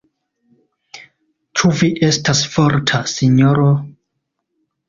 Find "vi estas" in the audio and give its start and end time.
1.81-2.43